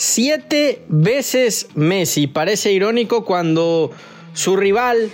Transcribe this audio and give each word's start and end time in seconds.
siete 0.00 0.82
veces 0.88 1.68
Messi. 1.74 2.26
Parece 2.26 2.72
irónico 2.72 3.26
cuando 3.26 3.90
su 4.32 4.56
rival, 4.56 5.10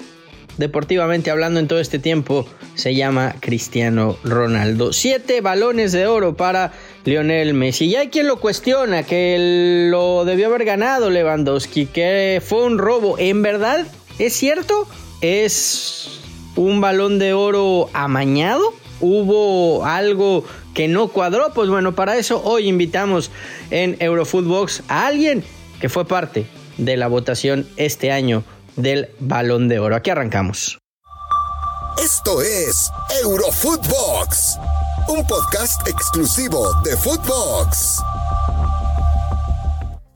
deportivamente 0.58 1.33
hablando 1.33 1.58
en 1.58 1.67
todo 1.67 1.81
este 1.81 1.99
tiempo, 1.99 2.47
se 2.76 2.94
llama 2.94 3.34
Cristiano 3.41 4.17
Ronaldo. 4.22 4.92
Siete 4.92 5.41
balones 5.41 5.91
de 5.91 6.07
oro 6.07 6.36
para 6.36 6.72
Lionel 7.04 7.52
Messi. 7.52 7.86
Y 7.86 7.96
hay 7.96 8.11
quien 8.11 8.29
lo 8.29 8.38
cuestiona, 8.38 9.02
que 9.02 9.88
lo 9.91 10.25
debió 10.25 10.46
haber 10.46 10.64
ganado 10.64 11.11
Lewandowski, 11.11 11.87
que 11.87 12.41
fue 12.45 12.64
un 12.64 12.79
robo. 12.79 13.18
¿En 13.18 13.43
verdad 13.43 13.84
es 14.21 14.34
cierto? 14.34 14.87
¿Es 15.21 16.21
un 16.55 16.80
balón 16.80 17.18
de 17.18 17.32
oro 17.32 17.91
amañado? 17.93 18.73
¿Hubo 19.00 19.84
algo 19.84 20.45
que 20.77 20.88
no 20.88 21.08
cuadró? 21.08 21.54
Pues 21.54 21.70
bueno, 21.70 21.95
para 21.95 22.18
eso 22.18 22.43
hoy 22.45 22.68
invitamos 22.68 23.30
en 23.70 23.96
Eurofootbox 23.98 24.82
a 24.88 25.06
alguien 25.06 25.43
que 25.80 25.89
fue 25.89 26.07
parte 26.07 26.46
de 26.76 26.99
la 26.99 27.08
votación 27.08 27.66
este 27.79 28.12
año 28.12 28.44
del 28.76 29.08
balón 29.18 29.68
de 29.68 29.79
oro. 29.79 29.96
Aquí 29.96 30.11
arrancamos. 30.11 30.79
Esto 31.99 32.43
es 32.43 32.91
Eurofootbox, 33.23 34.59
un 35.09 35.27
podcast 35.27 35.89
exclusivo 35.89 36.69
de 36.85 36.95
Footbox. 36.95 38.02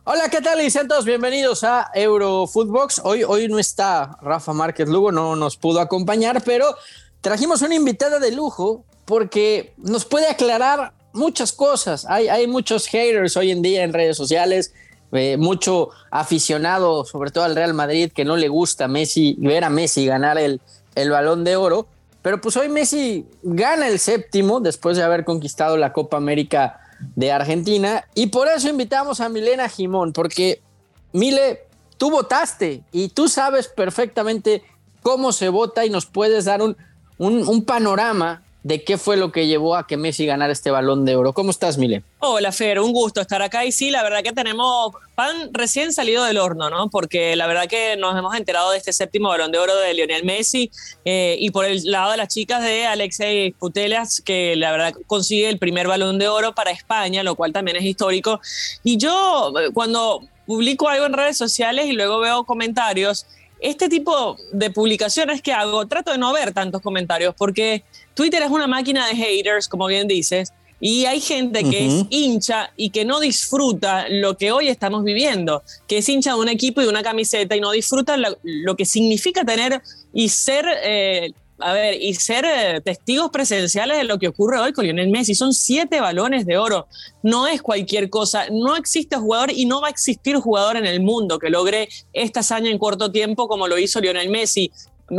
Hola, 0.04 0.28
¿qué 0.28 0.42
tal? 0.42 0.60
Y 0.60 0.68
sean 0.68 0.88
todos 0.88 1.06
bienvenidos 1.06 1.64
a 1.64 1.90
Eurofootbox. 1.94 3.00
Hoy, 3.04 3.24
hoy 3.24 3.48
no 3.48 3.58
está 3.58 4.18
Rafa 4.20 4.52
Márquez 4.52 4.90
Lugo, 4.90 5.10
no 5.10 5.36
nos 5.36 5.56
pudo 5.56 5.80
acompañar, 5.80 6.42
pero 6.44 6.76
trajimos 7.22 7.62
una 7.62 7.76
invitada 7.76 8.18
de 8.18 8.32
lujo 8.32 8.84
porque 9.10 9.74
nos 9.76 10.04
puede 10.04 10.28
aclarar 10.28 10.92
muchas 11.12 11.50
cosas. 11.50 12.06
Hay, 12.08 12.46
muchos 12.46 12.86
haters 12.86 13.36
hoy 13.36 13.50
en 13.50 13.60
día 13.60 13.82
en 13.82 13.92
redes 13.92 14.16
sociales, 14.16 14.72
eh, 15.10 15.36
mucho 15.36 15.90
aficionado, 16.12 17.04
sobre 17.04 17.32
todo 17.32 17.42
al 17.42 17.56
Real 17.56 17.74
Madrid, 17.74 18.12
que 18.14 18.24
no 18.24 18.36
le 18.36 18.46
gusta 18.46 18.86
Messi, 18.86 19.34
ver 19.40 19.64
a 19.64 19.68
Messi 19.68 20.06
ganar 20.06 20.38
el, 20.38 20.60
el 20.94 21.10
balón 21.10 21.42
de 21.42 21.56
oro. 21.56 21.88
Pero 22.22 22.40
pues 22.40 22.56
hoy 22.56 22.68
Messi 22.68 23.26
gana 23.42 23.88
el 23.88 23.98
séptimo 23.98 24.60
después 24.60 24.96
de 24.96 25.02
haber 25.02 25.24
conquistado 25.24 25.76
la 25.76 25.92
Copa 25.92 26.16
América 26.16 26.78
de 27.16 27.32
Argentina. 27.32 28.04
Y 28.14 28.28
por 28.28 28.46
eso 28.46 28.68
invitamos 28.68 29.20
a 29.20 29.28
Milena 29.28 29.68
Jimón, 29.68 30.12
porque 30.12 30.62
Mile, 31.10 31.64
tú 31.98 32.12
votaste 32.12 32.84
y 32.92 33.08
tú 33.08 33.26
sabes 33.26 33.66
perfectamente 33.66 34.62
cómo 35.02 35.32
se 35.32 35.48
vota 35.48 35.84
y 35.84 35.90
nos 35.90 36.06
puedes 36.06 36.44
dar 36.44 36.62
un, 36.62 36.76
un, 37.18 37.64
panorama 37.64 38.44
de 38.62 38.84
qué 38.84 38.98
fue 38.98 39.16
lo 39.16 39.32
que 39.32 39.46
llevó 39.46 39.74
a 39.74 39.86
que 39.86 39.96
Messi 39.96 40.26
ganara 40.26 40.52
este 40.52 40.70
balón 40.70 41.04
de 41.04 41.16
oro. 41.16 41.32
¿Cómo 41.32 41.50
estás, 41.50 41.78
Mile? 41.78 42.02
Hola, 42.18 42.52
Fer, 42.52 42.78
un 42.80 42.92
gusto 42.92 43.20
estar 43.20 43.40
acá. 43.40 43.64
Y 43.64 43.72
sí, 43.72 43.90
la 43.90 44.02
verdad 44.02 44.22
que 44.22 44.32
tenemos 44.32 44.92
pan 45.14 45.50
recién 45.52 45.92
salido 45.92 46.24
del 46.24 46.36
horno, 46.36 46.68
¿no? 46.68 46.90
Porque 46.90 47.36
la 47.36 47.46
verdad 47.46 47.66
que 47.68 47.96
nos 47.96 48.18
hemos 48.18 48.34
enterado 48.36 48.70
de 48.72 48.78
este 48.78 48.92
séptimo 48.92 49.28
balón 49.28 49.50
de 49.50 49.58
oro 49.58 49.74
de 49.76 49.94
Lionel 49.94 50.24
Messi 50.24 50.70
eh, 51.04 51.36
y 51.38 51.50
por 51.50 51.64
el 51.64 51.90
lado 51.90 52.10
de 52.10 52.18
las 52.18 52.28
chicas 52.28 52.62
de 52.62 52.86
Alexei 52.86 53.52
Putelas, 53.52 54.20
que 54.20 54.56
la 54.56 54.72
verdad 54.72 54.94
consigue 55.06 55.48
el 55.48 55.58
primer 55.58 55.88
balón 55.88 56.18
de 56.18 56.28
oro 56.28 56.54
para 56.54 56.70
España, 56.70 57.22
lo 57.22 57.36
cual 57.36 57.52
también 57.52 57.78
es 57.78 57.84
histórico. 57.84 58.40
Y 58.84 58.98
yo, 58.98 59.54
eh, 59.58 59.70
cuando 59.72 60.20
publico 60.46 60.88
algo 60.88 61.06
en 61.06 61.12
redes 61.14 61.38
sociales 61.38 61.86
y 61.86 61.92
luego 61.92 62.18
veo 62.18 62.44
comentarios, 62.44 63.24
este 63.60 63.88
tipo 63.88 64.36
de 64.52 64.70
publicaciones 64.70 65.42
que 65.42 65.52
hago, 65.52 65.86
trato 65.86 66.12
de 66.12 66.18
no 66.18 66.32
ver 66.32 66.52
tantos 66.52 66.80
comentarios 66.80 67.34
porque 67.36 67.82
Twitter 68.14 68.42
es 68.42 68.50
una 68.50 68.66
máquina 68.66 69.06
de 69.06 69.14
haters, 69.14 69.68
como 69.68 69.86
bien 69.86 70.08
dices, 70.08 70.52
y 70.80 71.04
hay 71.04 71.20
gente 71.20 71.62
que 71.62 71.86
es 71.86 72.06
hincha 72.08 72.72
y 72.74 72.88
que 72.88 73.04
no 73.04 73.20
disfruta 73.20 74.08
lo 74.08 74.38
que 74.38 74.50
hoy 74.50 74.68
estamos 74.68 75.04
viviendo, 75.04 75.62
que 75.86 75.98
es 75.98 76.08
hincha 76.08 76.32
de 76.32 76.40
un 76.40 76.48
equipo 76.48 76.80
y 76.80 76.84
de 76.84 76.90
una 76.90 77.02
camiseta 77.02 77.54
y 77.54 77.60
no 77.60 77.70
disfruta 77.70 78.16
lo, 78.16 78.76
que 78.76 78.86
significa 78.86 79.44
tener 79.44 79.82
y 80.14 80.30
ser 80.30 80.64
eh, 80.82 81.32
a 81.60 81.72
ver, 81.72 82.00
y 82.00 82.14
ser 82.14 82.44
eh, 82.44 82.80
testigos 82.80 83.30
presenciales 83.30 83.98
de 83.98 84.04
lo 84.04 84.18
que 84.18 84.28
ocurre 84.28 84.58
hoy 84.58 84.72
con 84.72 84.84
Lionel 84.84 85.10
Messi. 85.10 85.34
Son 85.34 85.52
siete 85.52 86.00
balones 86.00 86.46
de 86.46 86.58
oro. 86.58 86.86
No 87.22 87.46
es 87.46 87.62
cualquier 87.62 88.10
cosa. 88.10 88.46
No 88.50 88.76
existe 88.76 89.16
jugador 89.16 89.50
y 89.52 89.66
no 89.66 89.80
va 89.80 89.88
a 89.88 89.90
existir 89.90 90.36
jugador 90.36 90.76
en 90.76 90.86
el 90.86 91.00
mundo 91.00 91.38
que 91.38 91.50
logre 91.50 91.88
esta 92.12 92.40
hazaña 92.40 92.70
en 92.70 92.78
corto 92.78 93.10
tiempo 93.10 93.48
como 93.48 93.68
lo 93.68 93.78
hizo 93.78 94.00
Lionel 94.00 94.30
Messi 94.30 94.70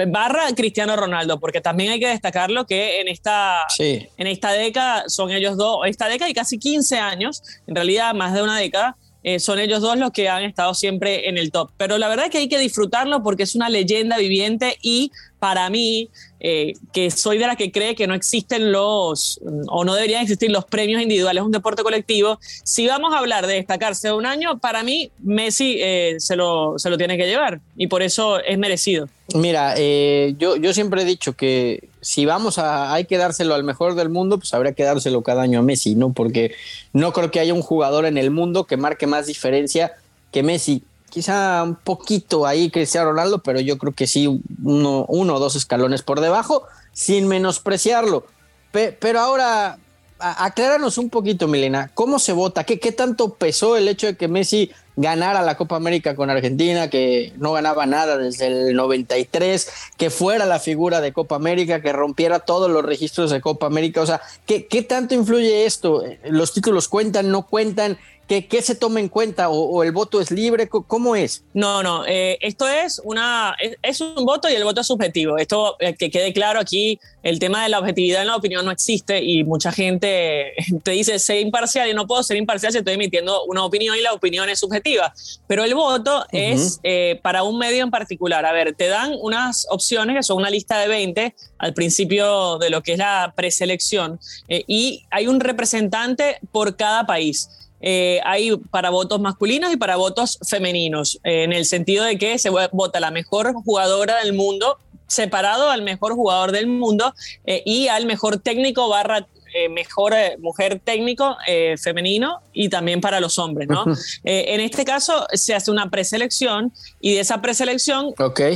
barra 0.08 0.54
Cristiano 0.56 0.96
Ronaldo, 0.96 1.40
porque 1.40 1.62
también 1.62 1.92
hay 1.92 2.00
que 2.00 2.08
destacarlo 2.08 2.66
que 2.66 3.02
en 3.02 3.10
esta, 3.10 3.66
en 3.78 4.28
esta 4.28 4.54
década 4.54 5.10
son 5.10 5.32
ellos 5.32 5.58
dos, 5.58 5.80
esta 5.86 6.08
década 6.08 6.30
y 6.30 6.34
casi 6.34 6.58
15 6.58 6.98
años, 6.98 7.44
en 7.68 7.76
realidad 7.76 8.14
más 8.14 8.34
de 8.34 8.42
una 8.42 8.58
década, 8.58 8.96
eh, 9.24 9.40
son 9.40 9.60
ellos 9.60 9.82
dos 9.82 9.98
los 9.98 10.12
que 10.12 10.30
han 10.30 10.44
estado 10.44 10.74
siempre 10.74 11.30
en 11.30 11.38
el 11.38 11.52
top. 11.52 11.72
Pero 11.78 11.98
la 11.98 12.08
verdad 12.08 12.26
es 12.26 12.32
que 12.32 12.40
hay 12.40 12.50
que 12.50 12.58
disfrutarlo 12.58 13.22
porque 13.22 13.44
es 13.44 13.54
una 13.54 13.70
leyenda 13.70 14.18
viviente 14.18 14.78
y 14.82 15.12
para 15.42 15.72
mí, 15.72 16.08
eh, 16.40 16.74
que 16.94 17.10
soy 17.10 17.40
de 17.40 17.48
la 17.48 17.56
que 17.56 17.72
cree 17.72 17.96
que 17.96 18.06
no 18.06 18.14
existen 18.14 18.72
los, 18.72 19.42
o 19.70 19.84
no 19.84 19.96
deberían 19.96 20.22
existir 20.22 20.52
los 20.52 20.66
premios 20.66 21.02
individuales, 21.02 21.42
un 21.42 21.52
deporte 21.52 21.82
colectivo, 21.82 22.40
si 22.64 22.86
vamos 22.86 23.12
a 23.12 23.18
hablar 23.18 23.48
de 23.48 23.56
destacarse 23.56 24.10
de 24.10 24.14
un 24.14 24.28
año, 24.28 24.60
para 24.60 24.84
mí 24.84 25.10
Messi 25.18 25.78
eh, 25.80 26.18
se, 26.20 26.36
lo, 26.36 26.78
se 26.78 26.92
lo 26.92 26.98
tiene 27.00 27.18
que 27.18 27.26
llevar 27.26 27.60
y 27.76 27.88
por 27.88 28.04
eso 28.04 28.40
es 28.40 28.56
merecido. 28.60 29.10
Mira, 29.34 29.76
yo, 29.78 30.58
yo 30.58 30.74
siempre 30.76 31.02
he 31.02 31.06
dicho 31.06 31.34
que 31.34 31.90
si 32.02 32.26
vamos 32.26 32.60
a, 32.60 32.94
hay 32.94 33.06
que 33.06 33.18
dárselo 33.18 33.56
al 33.56 33.64
mejor 33.64 33.96
del 33.96 34.10
mundo, 34.10 34.38
pues 34.38 34.54
habría 34.54 34.74
que 34.74 34.84
dárselo 34.84 35.24
cada 35.24 35.42
año 35.42 35.60
a 35.60 35.64
Messi, 35.64 35.96
¿no? 35.96 36.14
Porque 36.14 36.54
no 36.94 37.14
creo 37.14 37.32
que 37.32 37.40
haya 37.40 37.56
un 37.56 37.64
jugador 37.64 38.06
en 38.06 38.20
el 38.20 38.30
mundo 38.30 38.66
que 38.66 38.78
marque 38.78 39.08
más 39.08 39.26
diferencia 39.26 39.94
que 40.32 40.44
Messi. 40.44 40.84
Quizá 41.12 41.64
un 41.64 41.76
poquito 41.76 42.48
ahí 42.48 42.72
sea 42.86 43.04
Ronaldo, 43.04 43.40
pero 43.40 43.60
yo 43.60 43.78
creo 43.78 43.94
que 43.94 44.08
sí, 44.08 44.28
uno, 44.64 45.06
uno 45.10 45.36
o 45.36 45.40
dos 45.40 45.56
escalones 45.56 46.02
por 46.02 46.22
debajo, 46.22 46.64
sin 46.94 47.28
menospreciarlo. 47.28 48.26
pero 48.72 49.20
ahora, 49.20 49.78
acláranos 50.20 50.98
un 50.98 51.10
poquito, 51.10 51.50
Milena, 51.50 51.92
¿cómo 51.94 52.18
se 52.18 52.32
vota? 52.32 52.64
¿Qué, 52.64 52.80
¿Qué 52.80 52.94
tanto 52.94 53.34
pesó 53.34 53.76
el 53.76 53.90
hecho 53.90 54.08
de 54.08 54.16
que 54.16 54.28
Messi 54.30 54.72
ganara 54.96 55.42
la 55.42 55.58
Copa 55.58 55.76
América 55.76 56.16
con 56.16 56.30
Argentina, 56.30 56.90
que 56.90 57.34
no 57.38 57.54
ganaba 57.54 57.86
nada 57.86 58.18
desde 58.18 58.48
el 58.48 58.76
93, 58.76 59.68
que 59.98 60.10
fuera 60.10 60.46
la 60.46 60.60
figura 60.60 61.02
de 61.02 61.14
Copa 61.14 61.36
América, 61.36 61.82
que 61.82 61.92
rompiera 61.92 62.40
todos 62.40 62.70
los 62.70 62.86
registros 62.86 63.32
de 63.32 63.42
Copa 63.42 63.66
América. 63.66 64.02
O 64.02 64.06
sea, 64.06 64.22
¿qué, 64.46 64.68
qué 64.68 64.82
tanto 64.82 65.16
influye 65.16 65.66
esto? 65.66 66.04
¿Los 66.26 66.54
títulos 66.54 66.88
cuentan, 66.88 67.32
no 67.32 67.48
cuentan? 67.48 67.98
¿Qué, 68.40 68.62
se 68.62 68.76
toma 68.76 69.02
en 69.02 69.10
cuenta? 69.10 69.50
¿O, 69.50 69.84
el 69.84 69.92
voto 69.92 70.22
es 70.22 70.32
libre? 70.32 70.70
¿Cómo 70.70 71.18
es? 71.18 71.44
No, 71.54 71.84
no, 71.84 72.06
eh, 72.08 72.38
esto 72.40 72.66
es, 72.66 73.02
una, 73.04 73.58
es, 73.82 74.00
un 74.00 74.24
voto 74.24 74.50
y 74.50 74.54
el 74.54 74.64
voto 74.64 74.80
es 74.80 74.88
subjetivo. 74.88 75.38
Esto, 75.38 75.76
eh, 75.82 75.96
que 75.96 76.10
quede 76.10 76.32
claro 76.32 76.62
aquí, 76.62 76.98
el 77.24 77.40
tema 77.40 77.64
de 77.64 77.68
la 77.68 77.80
objetividad 77.80 78.22
en 78.22 78.28
la 78.28 78.38
opinión 78.38 78.64
no 78.64 78.72
existe 78.72 79.22
y 79.22 79.44
mucha 79.44 79.74
gente 79.74 80.54
te 80.84 80.92
dice, 80.92 81.20
sé 81.20 81.42
imparcial 81.42 81.90
y 81.90 81.94
no 81.94 82.08
puedo 82.08 82.24
ser 82.24 82.38
imparcial 82.38 82.72
si 82.72 82.78
estoy 82.78 82.94
emitiendo 82.94 83.44
una 83.44 83.66
opinión 83.66 83.98
y 83.98 84.02
la 84.02 84.14
opinión 84.14 84.48
es 84.48 84.62
subjetiva. 84.62 85.14
Pero 85.48 85.66
el 85.66 85.76
voto 85.76 86.26
es 86.32 86.80
eh, 86.84 87.20
para 87.22 87.44
un 87.44 87.58
medio 87.58 87.84
en 87.84 87.92
particular. 87.92 88.46
A 88.46 88.54
ver, 88.54 88.76
te 88.76 88.88
dan 88.88 89.14
unas 89.20 89.68
opciones 89.70 90.16
que 90.16 90.24
son 90.24 90.38
una 90.38 90.50
lista 90.50 90.80
de 90.80 90.88
20 90.88 91.36
al 91.58 91.74
principio 91.74 92.58
de 92.60 92.70
lo 92.70 92.82
que 92.82 92.94
es 92.94 92.98
la 92.98 93.34
preselección 93.36 94.22
y 94.48 95.04
hay 95.12 95.28
un 95.28 95.42
representante 95.42 96.40
por 96.54 96.78
cada 96.78 97.06
país. 97.06 97.50
Eh, 97.82 98.22
hay 98.24 98.56
para 98.70 98.90
votos 98.90 99.20
masculinos 99.20 99.74
y 99.74 99.78
para 99.78 99.96
votos 99.96 100.38
femeninos, 100.48 101.20
eh, 101.24 101.44
en 101.44 101.54
el 101.54 101.66
sentido 101.66 102.06
de 102.06 102.18
que 102.18 102.38
se 102.38 102.50
vota 102.50 103.00
la 103.00 103.12
mejor 103.12 103.54
jugadora 103.54 104.20
del 104.24 104.34
mundo 104.34 104.78
separado 105.08 105.70
al 105.70 105.82
mejor 105.82 106.14
jugador 106.14 106.52
del 106.52 106.68
mundo 106.68 107.14
eh, 107.46 107.64
y 107.66 107.88
al 107.88 108.06
mejor 108.06 108.38
técnico 108.38 108.88
barra 108.88 109.28
mejor 109.70 110.14
mujer 110.40 110.80
técnico 110.82 111.36
femenino 111.78 112.40
y 112.54 112.70
también 112.70 113.02
para 113.02 113.20
los 113.20 113.38
hombres, 113.38 113.68
¿no? 113.68 113.84
en 114.24 114.62
este 114.62 114.86
caso 114.86 115.28
se 115.34 115.54
hace 115.54 115.70
una 115.70 115.90
preselección 115.90 116.72
y 117.02 117.16
de 117.16 117.20
esa 117.20 117.42
preselección 117.42 118.14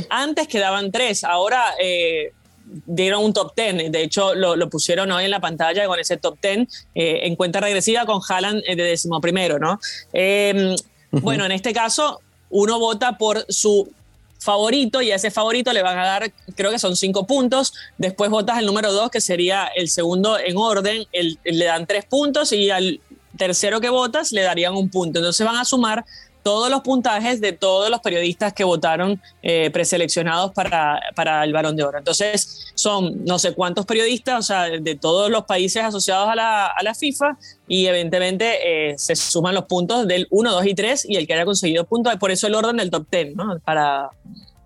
antes 0.08 0.48
quedaban 0.48 0.90
tres, 0.90 1.22
ahora 1.22 1.62
dieron 2.84 3.24
un 3.24 3.32
top 3.32 3.54
10. 3.56 3.90
De 3.90 4.02
hecho, 4.02 4.34
lo, 4.34 4.68
pusieron 4.68 5.10
hoy 5.12 5.24
en 5.24 5.30
la 5.30 5.40
pantalla 5.40 5.86
con 5.86 5.98
ese 5.98 6.16
top 6.16 6.38
10 6.40 6.58
eh, 6.94 7.20
en 7.22 7.36
cuenta 7.36 7.60
regresiva 7.60 8.04
con 8.04 8.20
Haaland 8.26 8.62
eh, 8.66 8.76
de 8.76 8.82
décimo 8.82 9.20
primero, 9.20 9.58
¿no? 9.58 9.78
Em, 10.12 10.76
bueno, 11.10 11.46
en 11.46 11.52
este 11.52 11.72
caso, 11.72 12.20
uno 12.50 12.78
vota 12.78 13.16
por 13.16 13.44
su 13.48 13.90
favorito 14.38 15.00
y 15.02 15.10
a 15.10 15.16
ese 15.16 15.30
favorito 15.30 15.72
le 15.72 15.82
van 15.82 15.98
a 15.98 16.04
dar, 16.04 16.32
creo 16.54 16.70
que 16.70 16.78
son 16.78 16.96
cinco 16.96 17.26
puntos. 17.26 17.72
Después 17.98 18.30
votas 18.30 18.58
el 18.58 18.66
número 18.66 18.92
dos, 18.92 19.10
que 19.10 19.20
sería 19.20 19.66
el 19.74 19.88
segundo 19.88 20.38
en 20.38 20.56
orden, 20.56 21.06
le 21.12 21.64
dan 21.64 21.86
tres 21.86 22.04
puntos 22.04 22.52
y 22.52 22.70
al 22.70 23.00
tercero 23.36 23.80
que 23.80 23.88
votas 23.88 24.32
le 24.32 24.42
darían 24.42 24.74
un 24.74 24.88
punto. 24.88 25.18
Entonces 25.18 25.46
van 25.46 25.56
a 25.56 25.64
sumar 25.64 26.04
todos 26.46 26.70
los 26.70 26.82
puntajes 26.82 27.40
de 27.40 27.50
todos 27.50 27.90
los 27.90 27.98
periodistas 27.98 28.52
que 28.52 28.62
votaron 28.62 29.20
eh, 29.42 29.68
preseleccionados 29.72 30.52
para, 30.52 31.00
para 31.16 31.42
el 31.42 31.52
Balón 31.52 31.74
de 31.74 31.82
Oro. 31.82 31.98
Entonces, 31.98 32.68
son 32.76 33.24
no 33.24 33.40
sé 33.40 33.52
cuántos 33.52 33.84
periodistas, 33.84 34.38
o 34.38 34.42
sea, 34.42 34.62
de 34.68 34.94
todos 34.94 35.28
los 35.28 35.42
países 35.42 35.82
asociados 35.82 36.28
a 36.28 36.36
la, 36.36 36.66
a 36.66 36.82
la 36.84 36.94
FIFA, 36.94 37.36
y 37.66 37.86
evidentemente 37.86 38.90
eh, 38.90 38.94
se 38.96 39.16
suman 39.16 39.56
los 39.56 39.64
puntos 39.64 40.06
del 40.06 40.28
1, 40.30 40.52
2 40.52 40.66
y 40.66 40.74
3, 40.76 41.06
y 41.08 41.16
el 41.16 41.26
que 41.26 41.34
haya 41.34 41.44
conseguido 41.44 41.82
puntos, 41.84 42.14
por 42.14 42.30
eso 42.30 42.46
el 42.46 42.54
orden 42.54 42.76
del 42.76 42.92
top 42.92 43.08
10, 43.10 43.34
¿no? 43.34 43.58
Para, 43.64 44.10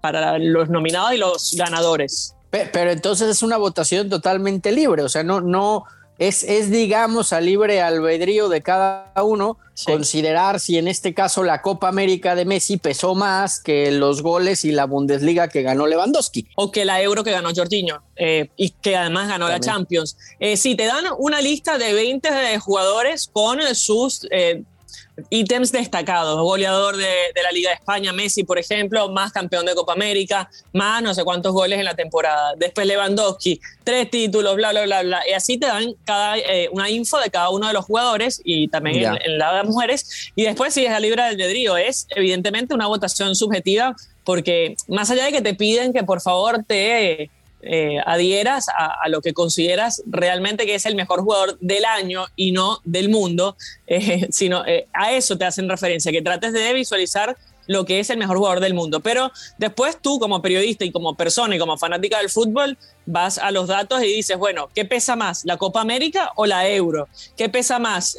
para 0.02 0.38
los 0.38 0.68
nominados 0.68 1.14
y 1.14 1.16
los 1.16 1.54
ganadores. 1.54 2.34
Pero 2.50 2.90
entonces 2.90 3.30
es 3.30 3.42
una 3.42 3.56
votación 3.56 4.10
totalmente 4.10 4.70
libre, 4.70 5.02
o 5.02 5.08
sea, 5.08 5.22
no, 5.22 5.40
no, 5.40 5.84
es, 6.20 6.44
es, 6.44 6.70
digamos, 6.70 7.32
a 7.32 7.40
libre 7.40 7.80
albedrío 7.80 8.50
de 8.50 8.60
cada 8.60 9.10
uno 9.24 9.56
considerar 9.86 10.60
si 10.60 10.76
en 10.76 10.86
este 10.86 11.14
caso 11.14 11.42
la 11.42 11.62
Copa 11.62 11.88
América 11.88 12.34
de 12.34 12.44
Messi 12.44 12.76
pesó 12.76 13.14
más 13.14 13.58
que 13.58 13.90
los 13.90 14.22
goles 14.22 14.66
y 14.66 14.70
la 14.70 14.84
Bundesliga 14.84 15.48
que 15.48 15.62
ganó 15.62 15.86
Lewandowski. 15.86 16.46
O 16.56 16.70
que 16.70 16.84
la 16.84 17.00
Euro 17.00 17.24
que 17.24 17.30
ganó 17.30 17.48
Jorginho 17.54 18.02
eh, 18.16 18.50
y 18.56 18.68
que 18.68 18.96
además 18.96 19.28
ganó 19.28 19.48
la 19.48 19.60
Champions. 19.60 20.18
Eh, 20.38 20.58
si 20.58 20.74
te 20.74 20.84
dan 20.84 21.06
una 21.18 21.40
lista 21.40 21.78
de 21.78 21.94
20 21.94 22.58
jugadores 22.58 23.30
con 23.32 23.58
sus 23.74 24.28
eh, 24.30 24.62
ítems 25.28 25.72
destacados, 25.72 26.40
goleador 26.40 26.96
de, 26.96 27.06
la 27.42 27.52
Liga 27.52 27.70
de 27.70 27.76
España, 27.76 28.12
Messi, 28.12 28.44
por 28.44 28.58
ejemplo, 28.58 29.08
más 29.10 29.32
campeón 29.32 29.66
de 29.66 29.74
Copa 29.74 29.92
América, 29.92 30.50
más 30.72 31.02
no 31.02 31.14
sé 31.14 31.24
cuántos 31.24 31.52
goles 31.52 31.78
en 31.78 31.84
la 31.84 31.94
temporada. 31.94 32.54
Después 32.56 32.86
Lewandowski, 32.86 33.60
tres 33.84 34.10
títulos, 34.10 34.56
bla, 34.56 34.70
bla, 34.70 34.84
bla, 34.84 35.02
bla. 35.02 35.22
Y 35.28 35.32
así 35.32 35.58
te 35.58 35.66
dan 35.66 35.94
cada, 36.04 36.38
eh, 36.38 36.68
una 36.72 36.88
info 36.88 37.18
de 37.18 37.30
cada 37.30 37.50
uno 37.50 37.66
de 37.66 37.72
los 37.72 37.84
jugadores 37.84 38.40
y 38.44 38.68
también 38.68 38.96
en, 39.22 39.38
la 39.38 39.50
de 39.50 39.58
las 39.58 39.66
mujeres. 39.66 40.30
Y 40.34 40.44
después, 40.44 40.74
si 40.74 40.84
es 40.84 40.90
la 40.90 41.00
libre 41.00 41.22
albedrío, 41.22 41.76
es 41.76 42.06
evidentemente 42.10 42.74
una 42.74 42.86
votación 42.86 43.34
subjetiva, 43.34 43.94
porque 44.24 44.76
más 44.88 45.10
allá 45.10 45.24
de 45.24 45.32
que 45.32 45.42
te 45.42 45.54
piden 45.54 45.92
que 45.92 46.04
por 46.04 46.20
favor 46.20 46.64
te 46.66 47.30
eh, 47.62 47.98
adhieras 48.06 48.68
a, 48.70 49.06
lo 49.10 49.20
que 49.20 49.34
consideras 49.34 50.02
realmente 50.06 50.64
que 50.64 50.74
es 50.74 50.86
el 50.86 50.94
mejor 50.94 51.20
jugador 51.20 51.58
del 51.60 51.84
año 51.84 52.24
y 52.34 52.52
no 52.52 52.78
del 52.84 53.10
mundo, 53.10 53.56
eh, 53.86 54.28
sino 54.30 54.64
eh, 54.66 54.88
a 54.92 55.12
eso 55.12 55.36
te 55.36 55.44
hacen 55.44 55.68
referencia, 55.68 56.10
que 56.10 56.22
trates 56.22 56.52
de 56.52 56.72
visualizar 56.72 57.36
lo 57.66 57.84
que 57.84 58.00
es 58.00 58.10
el 58.10 58.16
mejor 58.16 58.38
jugador 58.38 58.60
del 58.60 58.74
mundo. 58.74 59.00
Pero 59.00 59.30
después 59.58 59.98
tú 60.00 60.18
como 60.18 60.42
periodista 60.42 60.84
y 60.84 60.90
como 60.90 61.14
persona 61.14 61.54
y 61.54 61.58
como 61.58 61.76
fanática 61.76 62.18
del 62.18 62.30
fútbol 62.30 62.78
vas 63.06 63.38
a 63.38 63.50
los 63.50 63.68
datos 63.68 64.02
y 64.02 64.06
dices, 64.06 64.36
bueno, 64.38 64.70
¿qué 64.74 64.84
pesa 64.84 65.14
más, 65.14 65.44
la 65.44 65.56
Copa 65.56 65.80
América 65.80 66.32
o 66.36 66.46
la 66.46 66.68
Euro? 66.68 67.08
¿Qué 67.36 67.48
pesa 67.48 67.78
más, 67.78 68.16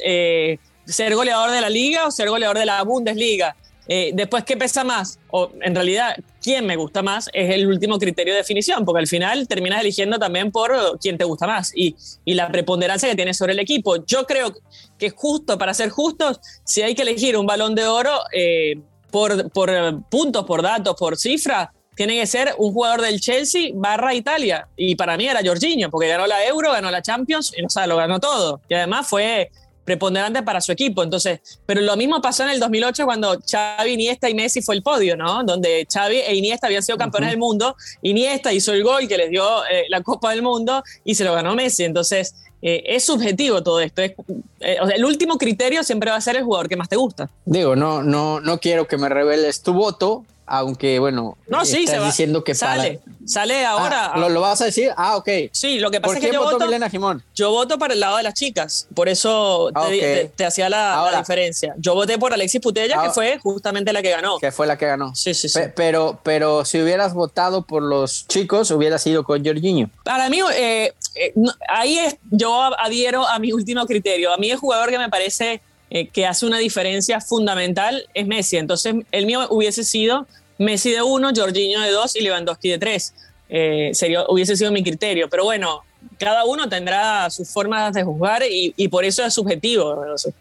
ser 0.86 1.14
goleador 1.14 1.50
de 1.50 1.60
la 1.60 1.68
liga 1.68 2.06
o 2.06 2.10
ser 2.10 2.30
goleador 2.30 2.58
de 2.58 2.66
la 2.66 2.82
Bundesliga? 2.82 3.56
Eh, 3.88 4.12
después, 4.14 4.44
¿qué 4.44 4.56
pesa 4.56 4.84
más? 4.84 5.18
O 5.30 5.50
en 5.60 5.74
realidad, 5.74 6.16
¿quién 6.40 6.66
me 6.66 6.76
gusta 6.76 7.02
más? 7.02 7.28
Es 7.32 7.50
el 7.50 7.66
último 7.66 7.98
criterio 7.98 8.32
de 8.32 8.38
definición, 8.38 8.84
porque 8.84 9.00
al 9.00 9.06
final 9.06 9.48
terminas 9.48 9.80
eligiendo 9.80 10.18
también 10.18 10.52
por 10.52 10.98
quién 11.00 11.18
te 11.18 11.24
gusta 11.24 11.46
más 11.46 11.72
y, 11.74 11.96
y 12.24 12.34
la 12.34 12.50
preponderancia 12.50 13.08
que 13.08 13.16
tienes 13.16 13.36
sobre 13.36 13.52
el 13.52 13.58
equipo. 13.58 14.04
Yo 14.06 14.24
creo 14.24 14.54
que 14.98 15.10
justo, 15.10 15.58
para 15.58 15.74
ser 15.74 15.90
justos, 15.90 16.40
si 16.64 16.82
hay 16.82 16.94
que 16.94 17.02
elegir 17.02 17.36
un 17.36 17.46
balón 17.46 17.74
de 17.74 17.86
oro 17.86 18.20
eh, 18.32 18.80
por, 19.10 19.50
por 19.50 19.70
puntos, 20.08 20.44
por 20.44 20.62
datos, 20.62 20.94
por 20.96 21.16
cifra, 21.16 21.72
tiene 21.94 22.18
que 22.18 22.26
ser 22.26 22.54
un 22.58 22.72
jugador 22.72 23.02
del 23.02 23.20
Chelsea 23.20 23.70
barra 23.74 24.14
Italia. 24.14 24.68
Y 24.76 24.94
para 24.94 25.16
mí 25.16 25.26
era 25.26 25.40
Jorginho, 25.44 25.90
porque 25.90 26.08
ganó 26.08 26.26
la 26.26 26.44
Euro, 26.46 26.72
ganó 26.72 26.90
la 26.90 27.02
Champions 27.02 27.52
y 27.56 27.62
o 27.62 27.86
lo 27.86 27.96
ganó 27.96 28.18
todo. 28.20 28.60
Y 28.68 28.74
además 28.74 29.06
fue 29.08 29.50
preponderante 29.92 30.42
para 30.42 30.60
su 30.60 30.72
equipo. 30.72 31.02
Entonces, 31.02 31.40
pero 31.66 31.80
lo 31.80 31.96
mismo 31.96 32.20
pasó 32.22 32.44
en 32.44 32.50
el 32.50 32.60
2008 32.60 33.04
cuando 33.04 33.38
Xavi, 33.50 33.92
Iniesta 33.92 34.30
y 34.30 34.34
Messi 34.34 34.62
fue 34.62 34.74
el 34.74 34.82
podio, 34.82 35.16
¿no? 35.16 35.44
Donde 35.44 35.86
Xavi 35.92 36.16
e 36.16 36.34
Iniesta 36.34 36.66
habían 36.66 36.82
sido 36.82 36.96
campeones 36.96 37.30
del 37.30 37.38
mundo. 37.38 37.76
Iniesta 38.02 38.52
hizo 38.52 38.72
el 38.72 38.82
gol 38.82 39.06
que 39.06 39.18
les 39.18 39.30
dio 39.30 39.44
eh, 39.66 39.84
la 39.88 40.00
Copa 40.00 40.30
del 40.30 40.42
Mundo 40.42 40.82
y 41.04 41.14
se 41.14 41.24
lo 41.24 41.34
ganó 41.34 41.54
Messi. 41.54 41.84
Entonces, 41.84 42.34
eh, 42.62 42.82
es 42.86 43.04
subjetivo 43.04 43.62
todo 43.62 43.80
esto. 43.80 44.02
Es, 44.02 44.12
eh, 44.60 44.78
el 44.94 45.04
último 45.04 45.36
criterio 45.36 45.82
siempre 45.84 46.10
va 46.10 46.16
a 46.16 46.20
ser 46.20 46.36
el 46.36 46.44
jugador 46.44 46.68
que 46.68 46.76
más 46.76 46.88
te 46.88 46.96
gusta. 46.96 47.28
Digo, 47.44 47.76
no, 47.76 48.02
no, 48.02 48.40
no 48.40 48.58
quiero 48.58 48.86
que 48.86 48.96
me 48.96 49.08
reveles 49.08 49.62
tu 49.62 49.74
voto, 49.74 50.24
aunque 50.54 50.98
bueno, 50.98 51.38
no, 51.48 51.64
sí, 51.64 51.78
estás 51.78 51.94
se 51.94 51.98
va, 52.00 52.06
diciendo 52.06 52.44
que 52.44 52.54
sale, 52.54 53.00
sale 53.24 53.64
ahora. 53.64 54.12
Ah, 54.12 54.18
¿lo, 54.28 54.38
vas 54.42 54.60
a 54.60 54.66
decir? 54.66 54.90
Ah, 54.98 55.16
ok. 55.16 55.26
Sí, 55.50 55.78
lo 55.78 55.90
que 55.90 55.98
pasa 55.98 56.08
¿Por 56.10 56.16
es 56.16 56.20
que 56.20 56.26
qué 56.28 56.34
yo 56.34 56.42
votó 56.42 56.52
voto, 56.56 56.66
Milena 56.66 56.90
Jimón? 56.90 57.24
yo 57.34 57.50
voto 57.50 57.78
para 57.78 57.94
el 57.94 58.00
lado 58.00 58.18
de 58.18 58.22
las 58.22 58.34
chicas, 58.34 58.86
por 58.94 59.08
eso 59.08 59.70
Ah, 59.74 59.88
te, 60.36 60.44
hacía 60.44 60.68
la, 60.68 60.76
la 60.76 60.94
Ahora. 60.96 61.18
diferencia. 61.20 61.74
Yo 61.78 61.94
voté 61.94 62.18
por 62.18 62.34
Alexis 62.34 62.60
Putella, 62.60 63.00
que 63.00 63.08
Ah. 63.08 63.12
fue 63.12 63.38
justamente 63.38 63.94
la 63.94 64.02
que 64.02 64.10
ganó. 64.10 64.38
Que 64.38 64.52
fue 64.52 64.66
la 64.66 64.76
que 64.76 64.84
ganó. 64.84 65.14
Sí, 65.14 65.32
sí, 65.32 65.48
sí. 65.48 65.58
Pe- 65.58 65.68
Pero, 65.70 66.20
pero 66.22 66.66
si 66.66 66.82
hubieras 66.82 67.14
votado 67.14 67.62
por 67.62 67.82
los 67.82 68.26
chicos, 68.28 68.70
hubieras 68.72 69.06
ido 69.06 69.24
con 69.24 69.42
Jorginho. 69.42 69.88
Para 70.04 70.28
mí, 70.28 70.40
eh, 70.54 70.92
eh, 71.14 71.32
ahí 71.68 71.98
es, 71.98 72.16
yo 72.30 72.52
adhiero 72.78 73.26
a 73.26 73.38
mi 73.38 73.52
último 73.52 73.86
criterio. 73.86 74.34
A 74.34 74.36
mí 74.36 74.50
el 74.50 74.58
jugador 74.58 74.90
que 74.90 74.98
me 74.98 75.08
parece 75.08 75.62
eh, 75.94 76.08
que 76.08 76.26
hace 76.26 76.46
una 76.46 76.56
diferencia 76.56 77.20
fundamental 77.20 78.08
es 78.14 78.26
Messi. 78.26 78.56
Entonces, 78.56 78.94
el 79.12 79.26
mío 79.26 79.46
hubiese 79.50 79.84
sido 79.84 80.26
Messi 80.62 80.90
de 80.90 81.02
uno, 81.02 81.30
Jorginho 81.34 81.80
de 81.80 81.90
dos 81.90 82.16
y 82.16 82.20
Lewandowski 82.22 82.70
de 82.70 82.78
tres. 82.78 83.14
Eh, 83.48 83.90
sería, 83.94 84.24
hubiese 84.28 84.56
sido 84.56 84.72
mi 84.72 84.82
criterio. 84.82 85.28
Pero 85.28 85.44
bueno, 85.44 85.82
cada 86.18 86.44
uno 86.46 86.68
tendrá 86.70 87.28
sus 87.28 87.50
formas 87.50 87.92
de 87.92 88.02
juzgar 88.02 88.42
y, 88.42 88.72
y 88.78 88.88
por 88.88 89.04
eso 89.04 89.22
es 89.24 89.34
subjetivo. 89.34 89.94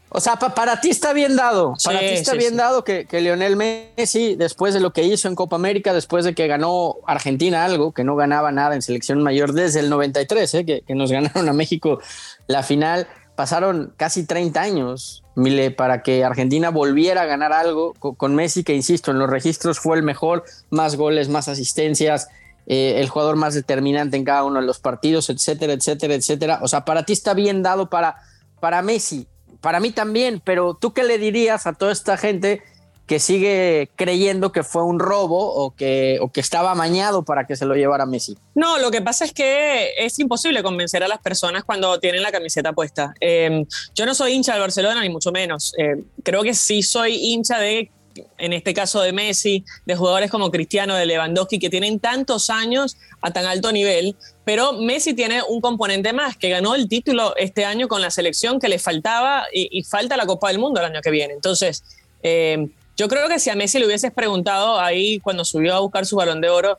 O 0.10 0.20
sea, 0.22 0.38
pa- 0.38 0.56
para 0.56 0.80
ti 0.80 0.90
está 0.90 1.12
bien 1.12 1.36
dado. 1.36 1.74
Para 1.84 2.00
Sí, 2.00 2.06
ti 2.06 2.12
está 2.14 2.32
sí, 2.32 2.38
bien 2.38 2.52
sí. 2.52 2.58
dado 2.58 2.84
que, 2.86 3.06
que 3.06 3.20
Lionel 3.20 3.58
Messi, 3.58 4.36
después 4.36 4.74
de 4.74 4.80
lo 4.80 4.92
que 4.94 5.04
hizo 5.04 5.28
en 5.28 5.36
Copa 5.36 5.58
América, 5.58 5.94
después 5.94 6.24
de 6.24 6.34
que 6.34 6.48
ganó 6.48 6.96
Argentina 7.06 7.66
algo, 7.66 7.92
que 7.92 8.04
no 8.06 8.16
ganaba 8.16 8.52
nada 8.54 8.76
en 8.76 8.82
selección 8.82 9.22
mayor 9.22 9.52
desde 9.52 9.82
el 9.82 9.90
93, 9.90 10.54
¿eh? 10.54 10.66
que, 10.66 10.82
que 10.82 10.96
nos 10.96 11.12
ganaron 11.12 11.50
a 11.50 11.54
México 11.54 12.00
la 12.48 12.64
final, 12.64 13.08
pasaron 13.42 13.92
casi 13.98 14.24
30 14.28 14.62
años, 14.62 15.24
Mile, 15.36 15.72
para 15.72 16.04
que 16.04 16.24
Argentina 16.24 16.70
volviera 16.70 17.24
a 17.24 17.26
ganar 17.26 17.54
algo 17.54 17.96
co- 17.98 18.14
con, 18.14 18.36
Messi, 18.36 18.64
que 18.64 18.76
insisto, 18.76 19.10
en 19.10 19.18
los 19.18 19.28
registros 19.28 19.80
fue 19.80 19.98
el 19.98 20.04
mejor, 20.04 20.44
más 20.70 20.96
goles, 20.96 21.28
más 21.28 21.48
asistencias. 21.48 22.28
eh, 22.68 23.00
el 23.02 23.10
jugador 23.10 23.38
más 23.38 23.56
determinante 23.56 24.16
en 24.16 24.24
cada 24.24 24.44
uno 24.44 24.60
de 24.62 24.66
los 24.68 24.78
partidos, 24.78 25.32
etcétera, 25.32 25.74
etcétera, 25.74 26.14
etcétera. 26.14 26.60
O 26.62 26.68
sea, 26.68 26.86
para 26.86 27.04
ti 27.04 27.14
está 27.14 27.34
bien 27.34 27.64
dado 27.64 27.90
para, 27.90 28.18
para 28.60 28.84
Messi, 28.84 29.26
para 29.60 29.80
mí 29.80 29.90
también, 29.92 30.40
pero 30.46 30.76
¿tú 30.80 30.94
qué 30.94 31.04
le 31.04 31.18
dirías 31.18 31.66
a 31.66 31.74
toda 31.74 31.92
esta 31.92 32.16
gente 32.18 32.62
que 33.08 33.20
sigue 33.20 33.90
creyendo 33.96 34.52
que 34.52 34.64
fue 34.64 34.84
un 34.84 35.00
robo 35.00 35.54
o 35.54 35.76
que, 35.76 36.18
o 36.22 36.32
que 36.32 36.40
estaba 36.40 36.72
amañado 36.72 37.24
para 37.24 37.46
que 37.46 37.56
se 37.56 37.66
lo 37.66 37.76
llevara 37.76 38.06
Messi? 38.06 38.38
No, 38.56 38.78
lo 38.80 38.90
que 38.90 39.02
pasa 39.02 39.26
es 39.26 39.34
que 39.34 39.94
es 39.98 40.18
imposible 40.20 40.64
convencer 40.64 41.04
a 41.04 41.08
las 41.08 41.20
personas 41.20 41.64
cuando 41.64 42.00
tienen 42.00 42.22
la 42.22 42.32
camiseta 42.32 42.72
puesta. 42.74 43.14
Eh, 43.20 43.66
yo 43.96 44.06
no 44.06 44.16
soy 44.16 44.34
hincha 44.34 44.54
del 44.54 44.62
Barcelona, 44.62 45.02
ni 45.02 45.10
mucho 45.10 45.32
menos. 45.32 45.74
Eh, 45.78 46.04
creo 46.24 46.44
que 46.44 46.54
sí 46.54 46.84
soy 46.84 47.16
hincha 47.16 47.60
de, 47.60 47.92
en 48.38 48.54
este 48.54 48.74
caso 48.74 49.02
de 49.02 49.14
Messi, 49.14 49.66
de 49.86 49.96
jugadores 49.96 50.32
como 50.32 50.52
Cristiano, 50.52 50.96
de 50.96 51.06
Lewandowski, 51.06 51.60
que 51.60 51.70
tienen 51.70 52.00
tantos 52.00 52.50
años 52.50 52.98
a 53.22 53.32
tan 53.32 53.46
alto 53.46 53.72
nivel. 53.72 54.16
Pero 54.46 54.74
Messi 54.74 55.14
tiene 55.14 55.42
un 55.44 55.62
componente 55.62 56.14
más, 56.14 56.38
que 56.38 56.50
ganó 56.50 56.76
el 56.76 56.88
título 56.88 57.36
este 57.36 57.66
año 57.66 57.88
con 57.88 58.02
la 58.02 58.10
selección 58.10 58.60
que 58.60 58.70
le 58.70 58.80
faltaba 58.80 59.44
y, 59.52 59.84
falta 59.84 60.18
la 60.18 60.26
Copa 60.26 60.48
del 60.48 60.60
Mundo 60.60 60.80
el 60.80 60.88
año 60.88 61.02
que 61.02 61.12
viene. 61.12 61.34
Entonces, 61.34 61.84
eh, 62.24 62.70
yo 62.98 63.08
creo 63.08 63.28
que 63.28 63.40
si 63.40 63.50
a 63.50 63.56
Messi 63.56 63.80
le 63.80 63.86
hubieses 63.86 64.12
preguntado 64.12 64.80
ahí 64.80 65.20
cuando 65.20 65.46
subió 65.46 65.76
a 65.76 65.80
buscar 65.80 66.06
su 66.06 66.16
balón 66.16 66.42
de 66.42 66.50
oro, 66.50 66.78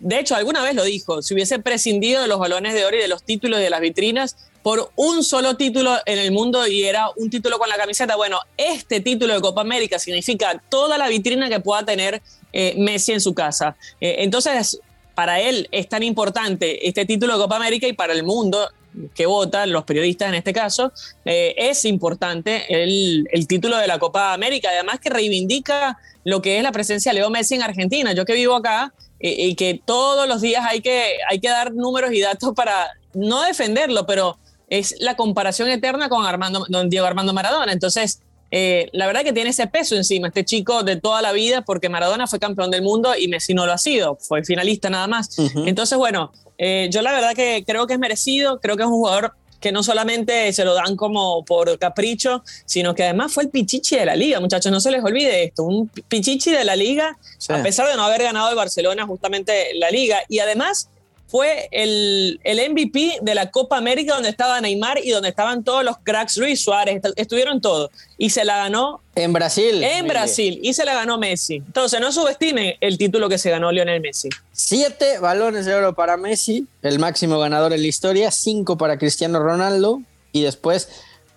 de 0.00 0.18
hecho 0.18 0.34
alguna 0.34 0.62
vez 0.62 0.74
lo 0.74 0.84
dijo, 0.84 1.22
si 1.22 1.34
hubiese 1.34 1.58
prescindido 1.58 2.22
de 2.22 2.28
los 2.28 2.38
balones 2.38 2.74
de 2.74 2.84
oro 2.84 2.96
y 2.96 3.00
de 3.00 3.08
los 3.08 3.22
títulos 3.22 3.60
y 3.60 3.62
de 3.62 3.70
las 3.70 3.80
vitrinas 3.80 4.36
por 4.62 4.90
un 4.96 5.24
solo 5.24 5.56
título 5.56 5.96
en 6.06 6.18
el 6.18 6.32
mundo 6.32 6.66
y 6.66 6.84
era 6.84 7.08
un 7.16 7.30
título 7.30 7.58
con 7.58 7.68
la 7.68 7.76
camiseta, 7.76 8.16
bueno, 8.16 8.40
este 8.56 9.00
título 9.00 9.34
de 9.34 9.40
Copa 9.40 9.62
América 9.62 9.98
significa 9.98 10.62
toda 10.68 10.98
la 10.98 11.08
vitrina 11.08 11.48
que 11.48 11.60
pueda 11.60 11.84
tener 11.84 12.20
eh, 12.52 12.74
Messi 12.76 13.12
en 13.12 13.20
su 13.20 13.32
casa. 13.32 13.76
Eh, 14.00 14.16
entonces, 14.18 14.80
para 15.14 15.40
él 15.40 15.68
es 15.72 15.88
tan 15.88 16.02
importante 16.02 16.86
este 16.86 17.06
título 17.06 17.34
de 17.34 17.42
Copa 17.42 17.56
América 17.56 17.86
y 17.86 17.92
para 17.92 18.12
el 18.12 18.22
mundo 18.22 18.68
que 19.14 19.26
votan, 19.26 19.72
los 19.72 19.84
periodistas 19.84 20.28
en 20.28 20.34
este 20.34 20.52
caso, 20.52 20.92
eh, 21.24 21.54
es 21.56 21.84
importante 21.84 22.82
el, 22.82 23.28
el 23.32 23.46
título 23.46 23.76
de 23.76 23.86
la 23.86 23.98
Copa 23.98 24.32
América, 24.32 24.68
además 24.70 25.00
que 25.00 25.10
reivindica 25.10 25.98
lo 26.24 26.42
que 26.42 26.58
es 26.58 26.62
la 26.62 26.72
presencia 26.72 27.12
de 27.12 27.18
Leo 27.18 27.30
Messi 27.30 27.54
en 27.54 27.62
Argentina. 27.62 28.12
Yo 28.12 28.24
que 28.24 28.34
vivo 28.34 28.54
acá 28.54 28.92
eh, 29.20 29.46
y 29.48 29.54
que 29.54 29.80
todos 29.84 30.28
los 30.28 30.40
días 30.40 30.64
hay 30.68 30.80
que, 30.80 31.18
hay 31.28 31.40
que 31.40 31.48
dar 31.48 31.72
números 31.72 32.12
y 32.12 32.20
datos 32.20 32.52
para 32.54 32.90
no 33.14 33.42
defenderlo, 33.42 34.06
pero 34.06 34.38
es 34.68 34.94
la 35.00 35.16
comparación 35.16 35.68
eterna 35.68 36.08
con 36.08 36.24
Armando, 36.24 36.66
don 36.68 36.88
Diego 36.88 37.06
Armando 37.06 37.32
Maradona. 37.32 37.72
Entonces, 37.72 38.22
eh, 38.50 38.88
la 38.92 39.06
verdad 39.06 39.22
que 39.22 39.32
tiene 39.32 39.50
ese 39.50 39.66
peso 39.66 39.96
encima, 39.96 40.28
este 40.28 40.44
chico 40.44 40.82
de 40.82 40.96
toda 40.96 41.22
la 41.22 41.32
vida, 41.32 41.62
porque 41.62 41.88
Maradona 41.88 42.26
fue 42.26 42.38
campeón 42.38 42.70
del 42.70 42.82
mundo 42.82 43.14
y 43.16 43.28
Messi 43.28 43.54
no 43.54 43.66
lo 43.66 43.72
ha 43.72 43.78
sido, 43.78 44.16
fue 44.20 44.44
finalista 44.44 44.90
nada 44.90 45.06
más. 45.06 45.38
Ujú. 45.38 45.66
Entonces, 45.66 45.96
bueno, 45.96 46.32
eh, 46.58 46.88
yo 46.90 47.02
la 47.02 47.12
verdad 47.12 47.34
que 47.34 47.64
creo 47.66 47.86
que 47.86 47.94
es 47.94 47.98
merecido, 47.98 48.60
creo 48.60 48.76
que 48.76 48.82
es 48.82 48.88
un 48.88 48.94
jugador 48.94 49.34
que 49.60 49.72
no 49.72 49.82
solamente 49.82 50.52
se 50.52 50.64
lo 50.64 50.74
dan 50.74 50.96
como 50.96 51.44
por 51.44 51.78
capricho, 51.78 52.42
sino 52.64 52.94
que 52.94 53.04
además 53.04 53.32
fue 53.32 53.44
el 53.44 53.50
pichichi 53.50 53.96
de 53.96 54.06
la 54.06 54.16
liga, 54.16 54.40
muchachos, 54.40 54.72
no 54.72 54.80
se 54.80 54.90
les 54.90 55.04
olvide 55.04 55.44
esto, 55.44 55.64
un 55.64 55.88
pichichi 56.08 56.50
de 56.50 56.64
la 56.64 56.76
liga, 56.76 57.18
a 57.48 57.62
pesar 57.62 57.86
de 57.88 57.96
no 57.96 58.02
haber 58.02 58.22
ganado 58.22 58.48
el 58.48 58.56
Barcelona 58.56 59.06
justamente 59.06 59.68
la 59.74 59.90
liga, 59.90 60.20
y 60.28 60.38
además 60.38 60.88
fue 61.30 61.68
el, 61.70 62.40
el, 62.42 62.70
MVP 62.70 63.18
de 63.22 63.34
la 63.34 63.50
Copa 63.50 63.76
América 63.76 64.14
donde 64.14 64.28
estaba 64.28 64.60
Neymar 64.60 64.98
y 65.04 65.10
donde 65.10 65.28
estaban 65.28 65.62
todos 65.62 65.84
los 65.84 65.98
cracks, 65.98 66.36
Luis 66.36 66.60
Suárez, 66.60 67.00
estuvieron 67.16 67.60
todos. 67.60 67.90
Y 68.18 68.30
se 68.30 68.44
la 68.44 68.56
ganó. 68.56 69.00
En 69.14 69.32
Brasil. 69.32 69.82
En 69.82 70.08
Brasil. 70.08 70.58
Y 70.62 70.74
se 70.74 70.84
la 70.84 70.94
ganó 70.94 71.18
Messi. 71.18 71.56
Entonces, 71.56 72.00
no 72.00 72.10
subestimen 72.10 72.74
el 72.80 72.98
título 72.98 73.28
que 73.28 73.38
se 73.38 73.50
ganó 73.50 73.70
Lionel 73.70 74.00
Messi. 74.00 74.28
Siete 74.52 75.18
balones 75.20 75.66
de 75.66 75.74
oro 75.74 75.94
para 75.94 76.16
Messi, 76.16 76.66
el 76.82 76.98
máximo 76.98 77.38
ganador 77.38 77.72
en 77.72 77.82
la 77.82 77.88
historia. 77.88 78.30
Cinco 78.30 78.76
para 78.76 78.98
Cristiano 78.98 79.38
Ronaldo. 79.38 80.02
Y 80.32 80.42
después 80.42 80.88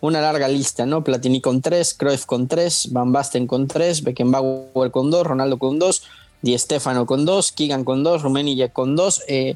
una 0.01 0.21
larga 0.21 0.47
lista, 0.47 0.85
¿no? 0.85 1.03
Platini 1.03 1.39
con 1.39 1.61
tres, 1.61 1.93
Cruyff 1.93 2.25
con 2.25 2.47
tres, 2.47 2.89
Van 2.91 3.11
Basten 3.13 3.47
con 3.47 3.67
tres, 3.67 4.03
Beckenbauer 4.03 4.91
con 4.91 5.09
dos, 5.09 5.25
Ronaldo 5.25 5.57
con 5.57 5.79
dos, 5.79 6.03
Di 6.41 6.57
Stefano 6.57 7.05
con 7.05 7.25
dos, 7.25 7.53
Keegan 7.53 7.85
con 7.85 8.03
dos, 8.03 8.21
Rummenigge 8.21 8.69
con 8.69 8.97
dos. 8.97 9.23
Eh, 9.29 9.55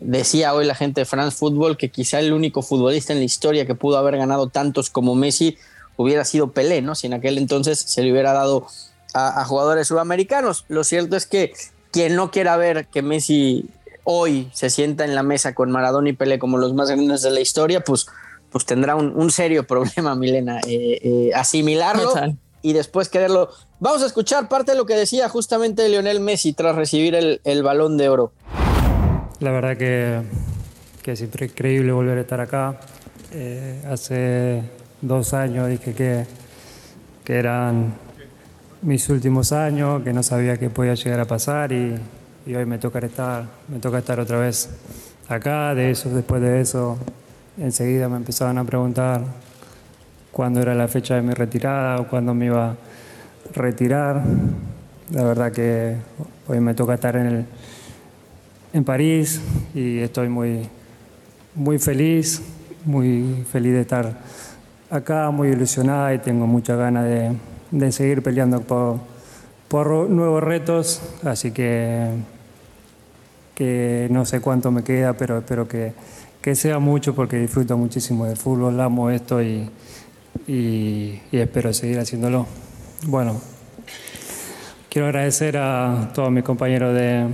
decía 0.00 0.54
hoy 0.54 0.66
la 0.66 0.74
gente 0.74 1.02
de 1.02 1.04
France 1.04 1.36
Football 1.36 1.76
que 1.76 1.90
quizá 1.90 2.18
el 2.18 2.32
único 2.32 2.62
futbolista 2.62 3.12
en 3.12 3.18
la 3.20 3.24
historia 3.24 3.66
que 3.66 3.74
pudo 3.74 3.98
haber 3.98 4.16
ganado 4.16 4.48
tantos 4.48 4.90
como 4.90 5.14
Messi 5.14 5.56
hubiera 5.96 6.24
sido 6.24 6.52
Pelé, 6.52 6.82
¿no? 6.82 6.94
Si 6.94 7.06
en 7.06 7.14
aquel 7.14 7.36
entonces 7.38 7.78
se 7.78 8.02
le 8.02 8.10
hubiera 8.10 8.32
dado 8.32 8.66
a, 9.12 9.44
jugadores 9.44 9.88
sudamericanos. 9.88 10.64
Lo 10.68 10.84
cierto 10.84 11.16
es 11.16 11.26
que 11.26 11.52
quien 11.90 12.16
no 12.16 12.30
quiera 12.30 12.56
ver 12.56 12.86
que 12.86 13.02
Messi 13.02 13.66
hoy 14.04 14.48
se 14.52 14.70
sienta 14.70 15.04
en 15.04 15.14
la 15.14 15.22
mesa 15.22 15.54
con 15.54 15.70
Maradona 15.70 16.08
y 16.08 16.12
Pelé 16.12 16.38
como 16.38 16.58
los 16.58 16.74
más 16.74 16.88
grandes 16.88 17.22
de 17.22 17.30
la 17.30 17.40
historia, 17.40 17.82
pues, 17.82 18.06
pues 18.50 18.64
tendrá 18.64 18.96
un, 18.96 19.30
serio 19.30 19.66
problema, 19.66 20.14
Milena, 20.14 20.60
eh, 20.66 21.00
eh, 21.02 21.30
asimilarlo 21.34 22.12
y 22.62 22.72
después 22.72 23.08
quererlo. 23.08 23.50
Vamos 23.78 24.02
a 24.02 24.06
escuchar 24.06 24.48
parte 24.48 24.72
de 24.72 24.78
lo 24.78 24.86
que 24.86 24.94
decía 24.94 25.28
justamente 25.28 25.88
Lionel 25.88 26.20
Messi 26.20 26.52
tras 26.52 26.76
recibir 26.76 27.14
el, 27.14 27.40
el 27.44 27.62
balón 27.62 27.96
de 27.96 28.08
oro. 28.08 28.32
La 29.40 29.52
verdad 29.52 29.74
que, 29.74 30.20
que 31.02 31.12
es 31.12 31.22
increíble 31.22 31.92
volver 31.92 32.18
a 32.18 32.20
estar 32.20 32.40
acá. 32.40 32.78
Eh, 33.32 33.82
hace 33.90 34.62
dos 35.00 35.32
años 35.32 35.66
dije 35.66 35.94
que, 35.94 36.26
que 37.24 37.38
eran 37.38 37.94
mis 38.82 39.08
últimos 39.08 39.52
años, 39.52 40.02
que 40.02 40.12
no 40.12 40.22
sabía 40.22 40.58
qué 40.58 40.68
podía 40.68 40.92
llegar 40.92 41.20
a 41.20 41.24
pasar 41.24 41.72
y, 41.72 41.94
y, 42.44 42.54
hoy 42.54 42.66
me 42.66 42.76
toca 42.76 42.98
estar, 42.98 43.44
me 43.68 43.78
toca 43.78 44.00
estar 44.00 44.20
otra 44.20 44.38
vez 44.38 44.68
acá. 45.26 45.74
De 45.74 45.90
eso, 45.90 46.10
después 46.10 46.42
de 46.42 46.60
eso, 46.60 46.98
enseguida 47.56 48.10
me 48.10 48.18
empezaban 48.18 48.58
a 48.58 48.64
preguntar 48.64 49.22
cuándo 50.32 50.60
era 50.60 50.74
la 50.74 50.86
fecha 50.86 51.14
de 51.14 51.22
mi 51.22 51.32
retirada 51.32 51.98
o 51.98 52.08
cuándo 52.08 52.34
me 52.34 52.44
iba 52.44 52.72
a 52.72 52.76
retirar. 53.54 54.22
La 55.12 55.24
verdad 55.24 55.50
que 55.50 55.96
hoy 56.46 56.60
me 56.60 56.74
toca 56.74 56.92
estar 56.92 57.16
en 57.16 57.26
el 57.26 57.46
en 58.72 58.84
París 58.84 59.40
y 59.74 59.98
estoy 59.98 60.28
muy, 60.28 60.68
muy 61.54 61.78
feliz, 61.78 62.42
muy 62.84 63.44
feliz 63.50 63.72
de 63.72 63.80
estar 63.80 64.18
acá, 64.90 65.30
muy 65.30 65.48
ilusionada 65.48 66.14
y 66.14 66.18
tengo 66.18 66.46
mucha 66.46 66.76
ganas 66.76 67.04
de, 67.04 67.32
de 67.70 67.92
seguir 67.92 68.22
peleando 68.22 68.60
por, 68.60 68.98
por, 69.68 70.08
nuevos 70.08 70.42
retos, 70.42 71.02
así 71.24 71.50
que, 71.50 72.08
que 73.54 74.08
no 74.10 74.24
sé 74.24 74.40
cuánto 74.40 74.70
me 74.70 74.82
queda, 74.82 75.14
pero 75.14 75.38
espero 75.38 75.66
que, 75.68 75.92
que 76.40 76.54
sea 76.54 76.78
mucho 76.78 77.14
porque 77.14 77.36
disfruto 77.36 77.76
muchísimo 77.76 78.26
del 78.26 78.36
fútbol, 78.36 78.80
amo 78.80 79.10
esto 79.10 79.42
y, 79.42 79.68
y, 80.46 81.20
y 81.30 81.38
espero 81.38 81.72
seguir 81.72 81.98
haciéndolo. 81.98 82.46
Bueno, 83.06 83.40
quiero 84.88 85.06
agradecer 85.06 85.56
a 85.56 86.10
todos 86.14 86.30
mis 86.30 86.44
compañeros 86.44 86.94
de 86.94 87.26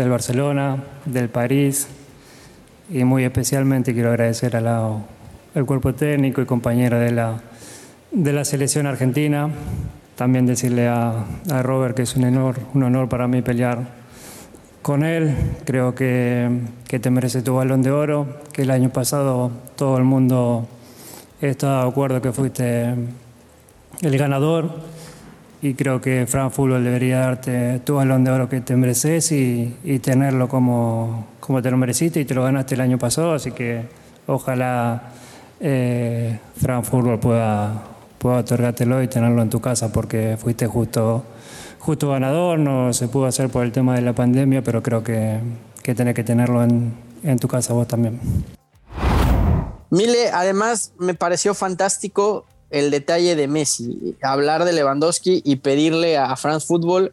del 0.00 0.10
Barcelona, 0.10 0.82
del 1.04 1.28
París 1.28 1.86
y 2.90 3.04
muy 3.04 3.22
especialmente 3.24 3.92
quiero 3.92 4.08
agradecer 4.08 4.56
al 4.56 5.04
cuerpo 5.66 5.92
técnico 5.92 6.40
y 6.40 6.46
compañero 6.46 6.98
de 6.98 7.10
la, 7.10 7.40
de 8.10 8.32
la 8.32 8.46
selección 8.46 8.86
argentina. 8.86 9.50
También 10.16 10.46
decirle 10.46 10.88
a, 10.88 11.24
a, 11.50 11.62
Robert 11.62 11.94
que 11.94 12.02
es 12.02 12.16
un 12.16 12.24
honor, 12.24 12.56
un 12.72 12.82
honor 12.82 13.10
para 13.10 13.28
mí 13.28 13.42
pelear 13.42 13.88
con 14.80 15.04
él. 15.04 15.34
Creo 15.66 15.94
que, 15.94 16.48
que 16.88 16.98
te 16.98 17.10
merece 17.10 17.42
tu 17.42 17.54
balón 17.54 17.82
de 17.82 17.90
oro, 17.90 18.40
que 18.52 18.62
el 18.62 18.70
año 18.70 18.88
pasado 18.88 19.50
todo 19.76 19.98
el 19.98 20.04
mundo 20.04 20.66
está 21.42 21.82
de 21.82 21.88
acuerdo 21.88 22.22
que 22.22 22.32
fuiste 22.32 22.94
el 24.00 24.18
ganador 24.18 24.70
y 25.62 25.74
creo 25.74 26.00
que 26.00 26.26
Fran 26.26 26.50
Fútbol 26.50 26.84
debería 26.84 27.20
darte 27.20 27.80
tu 27.80 27.96
balón 27.96 28.24
de 28.24 28.30
oro 28.30 28.48
que 28.48 28.60
te 28.60 28.76
mereces 28.76 29.30
y, 29.32 29.76
y, 29.84 29.98
tenerlo 29.98 30.48
como, 30.48 31.26
como 31.40 31.60
te 31.60 31.70
lo 31.70 31.76
mereciste 31.76 32.20
y 32.20 32.24
te 32.24 32.34
lo 32.34 32.42
ganaste 32.44 32.74
el 32.74 32.80
año 32.80 32.98
pasado, 32.98 33.34
así 33.34 33.52
que 33.52 33.82
ojalá 34.26 35.02
eh, 35.60 36.38
Fútbol 36.82 37.20
pueda, 37.20 37.82
pueda 38.18 38.38
otorgártelo 38.38 39.02
y 39.02 39.08
tenerlo 39.08 39.42
en 39.42 39.50
tu 39.50 39.60
casa 39.60 39.92
porque 39.92 40.38
fuiste 40.38 40.66
justo, 40.66 41.24
justo 41.78 42.08
ganador, 42.08 42.58
no 42.58 42.92
se 42.94 43.08
pudo 43.08 43.26
hacer 43.26 43.50
por 43.50 43.64
el 43.64 43.72
tema 43.72 43.94
de 43.94 44.02
la 44.02 44.14
pandemia, 44.14 44.62
pero 44.62 44.82
creo 44.82 45.02
que, 45.04 45.40
que 45.82 45.94
tenés 45.94 46.14
que 46.14 46.24
tenerlo 46.24 46.64
en, 46.64 46.94
en 47.22 47.38
tu 47.38 47.48
casa 47.48 47.74
vos 47.74 47.86
también. 47.86 48.18
Mile, 49.90 50.30
además 50.32 50.92
me 50.98 51.14
pareció 51.14 51.52
fantástico 51.52 52.46
el 52.70 52.90
detalle 52.90 53.36
de 53.36 53.48
Messi, 53.48 54.16
hablar 54.22 54.64
de 54.64 54.72
Lewandowski 54.72 55.42
y 55.44 55.56
pedirle 55.56 56.16
a 56.16 56.36
France 56.36 56.66
Football 56.66 57.12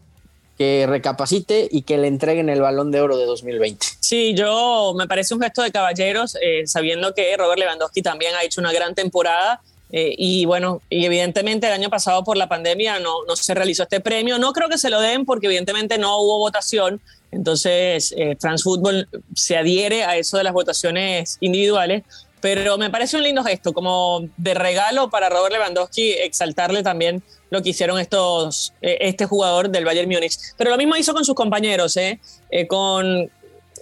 que 0.58 0.86
recapacite 0.88 1.68
y 1.72 1.84
que 1.84 1.98
le 1.98 2.08
entreguen 2.08 2.50
el 2.50 2.62
balón 2.62 2.92
de 2.92 3.02
oro 3.02 3.18
de 3.18 3.26
2020. 3.26 3.86
Sí, 4.00 4.34
yo 4.34 4.94
me 4.98 5.08
parece 5.08 5.36
un 5.36 5.42
gesto 5.42 5.62
de 5.62 5.72
caballeros, 5.72 6.36
eh, 6.42 6.66
sabiendo 6.66 7.14
que 7.14 7.36
Robert 7.38 7.60
Lewandowski 7.60 8.02
también 8.02 8.34
ha 8.36 8.44
hecho 8.44 8.60
una 8.60 8.74
gran 8.74 8.96
temporada. 8.96 9.62
Eh, 9.92 10.16
y 10.18 10.46
bueno, 10.46 10.82
y 10.90 11.06
evidentemente 11.06 11.68
el 11.68 11.74
año 11.74 11.90
pasado 11.90 12.24
por 12.24 12.36
la 12.36 12.50
pandemia 12.50 13.00
no, 13.00 13.24
no 13.26 13.36
se 13.36 13.54
realizó 13.54 13.84
este 13.84 14.00
premio. 14.00 14.40
No 14.40 14.52
creo 14.52 14.68
que 14.68 14.78
se 14.78 14.90
lo 14.90 15.00
den 15.00 15.26
porque 15.26 15.46
evidentemente 15.46 15.98
no 15.98 16.20
hubo 16.20 16.40
votación. 16.40 17.00
Entonces, 17.32 18.14
eh, 18.18 18.36
France 18.40 18.64
Football 18.64 19.08
se 19.36 19.58
adhiere 19.58 20.04
a 20.06 20.18
eso 20.18 20.38
de 20.38 20.44
las 20.44 20.54
votaciones 20.54 21.38
individuales. 21.40 22.04
Pero 22.39 22.77
me 22.77 22.89
parece 22.89 23.17
un 23.17 23.24
lindo 23.24 23.44
gesto, 23.44 23.74
como 23.74 24.27
de 24.38 24.53
regalo 24.53 25.10
para 25.10 25.29
Robert 25.29 25.53
Lewandowski, 25.53 26.12
exaltarle 26.12 26.84
también 26.84 27.24
lo 27.50 27.62
que 27.62 27.70
hicieron 27.70 28.00
estos, 28.00 28.74
eh, 28.82 28.98
este 29.01 29.25
jugador 29.25 29.70
del 29.70 29.86
Bayern 29.86 30.10
Múnich. 30.10 30.38
Pero 30.58 30.72
lo 30.72 30.77
mismo 30.77 30.96
hizo 30.96 31.13
con 31.13 31.25
sus 31.25 31.36
compañeros, 31.36 31.98
¿eh? 31.98 32.20
eh 32.51 32.67
con, 32.67 33.32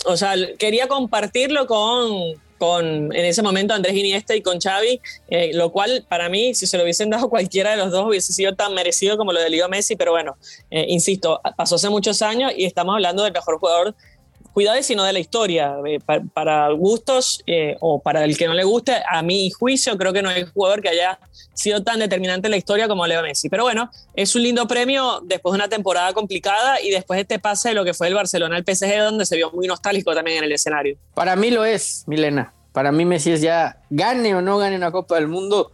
o 0.06 0.18
sea, 0.18 0.36
quería 0.58 0.88
compartirlo 0.88 1.68
con, 1.68 2.36
con 2.58 3.14
en 3.14 3.26
ese 3.26 3.42
momento 3.42 3.74
Andrés 3.74 3.96
Iniesta 3.96 4.36
y 4.36 4.42
con 4.42 4.62
Xavi, 4.62 5.02
eh, 5.28 5.52
lo 5.54 5.72
cual 5.72 6.06
para 6.08 6.30
mí, 6.30 6.56
si 6.56 6.66
se 6.66 6.78
lo 6.78 6.84
hubiesen 6.84 7.10
dado 7.10 7.30
cualquiera 7.30 7.72
de 7.72 7.78
los 7.78 7.92
dos, 7.92 8.08
hubiese 8.08 8.32
sido 8.32 8.56
tan 8.56 8.74
merecido 8.74 9.18
como 9.18 9.34
lo 9.34 9.42
de 9.42 9.50
Leo 9.50 9.68
Messi, 9.68 9.96
pero 9.96 10.12
bueno, 10.12 10.38
insisto, 10.70 11.42
pasó 11.58 11.76
hace 11.76 11.90
muchos 11.90 12.22
años 12.22 12.54
y 12.56 12.66
estamos 12.66 12.94
hablando 12.94 13.24
del 13.24 13.34
mejor 13.34 13.60
jugador 13.60 13.96
cuidado 14.56 14.82
sino 14.82 15.04
de 15.04 15.12
la 15.12 15.20
historia. 15.20 15.76
Eh, 15.86 16.00
para, 16.34 16.70
gustos 16.72 17.44
eh, 17.46 17.76
o 17.82 18.02
para 18.02 18.24
el 18.24 18.38
que 18.38 18.48
no 18.48 18.54
le 18.54 18.64
guste, 18.64 18.94
a 19.08 19.22
mi 19.22 19.52
juicio, 19.52 19.98
creo 19.98 20.14
que 20.14 20.22
no 20.22 20.30
hay 20.30 20.46
jugador 20.46 20.82
que 20.82 20.88
haya 20.88 21.20
sido 21.54 21.84
tan 21.84 22.00
determinante 22.00 22.48
en 22.48 22.52
la 22.52 22.58
historia 22.58 22.88
como 22.88 23.06
Leo 23.06 23.22
Messi. 23.22 23.50
Pero 23.50 23.64
bueno, 23.64 23.92
es 24.16 24.34
un 24.34 24.44
lindo 24.44 24.66
premio 24.66 25.20
después 25.26 25.52
de 25.52 25.58
una 25.58 25.68
temporada 25.68 26.14
complicada 26.14 26.82
y 26.82 26.90
después 26.90 27.18
de 27.18 27.22
este 27.24 27.38
pase 27.38 27.70
de 27.70 27.76
lo 27.76 27.84
que 27.84 27.94
fue 27.94 28.08
el 28.08 28.14
Barcelona 28.14 28.56
al 28.56 28.64
PSG, 28.64 28.98
donde 29.00 29.26
se 29.26 29.36
vio 29.36 29.52
muy 29.52 29.68
nostálgico 29.68 30.16
también 30.16 30.38
en 30.38 30.46
el 30.46 30.54
escenario. 30.54 30.98
Para 31.14 31.36
mí 31.36 31.52
lo 31.52 31.66
es, 31.66 32.06
Milena. 32.08 32.54
Para 32.72 32.94
mí 32.94 33.04
Messi 33.04 33.32
es 33.32 33.42
ya, 33.42 33.82
gane 33.90 34.36
o 34.36 34.42
no 34.42 34.58
gane 34.58 34.78
una 34.78 34.92
Copa 34.92 35.16
del 35.16 35.28
Mundo, 35.28 35.74